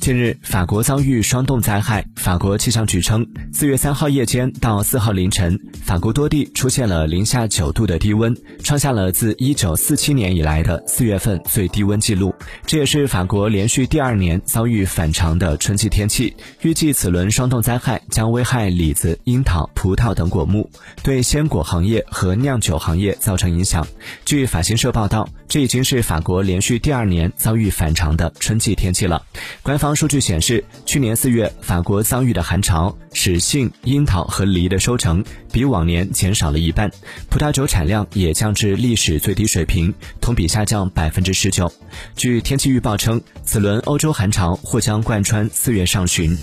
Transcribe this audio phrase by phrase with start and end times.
[0.00, 2.06] 近日，法国遭遇霜冻灾害。
[2.16, 8.34] 法国气象局称，四月三号夜间到四号凌晨，法国多地出现了零下九度的低温，
[8.64, 12.34] 创下了自一九四七年以来的四月份最低温记录。
[12.64, 16.34] 这也是法国连续第二年遭遇反常的春季天气。
[16.62, 20.70] 预计此轮霜冻灾害将危害李子、樱桃、葡萄等果木，
[21.02, 23.86] 对鲜果行业和酿酒行业造成影响。
[24.24, 29.22] 据法新社报道，这已经是法国连续第二年遭遇反常的春季天气了。
[29.62, 29.89] 官方。
[29.94, 36.90] 数据显示，去年四月法国遭遇的寒潮，使杏、樱桃和梨的收成比往年减少了一半，
[37.28, 41.72] 葡萄酒产量也降至历史最低水平，同比下降百分之十九。
[42.16, 46.36] 据天气预报称，此轮欧洲寒潮或将贯穿四月上旬。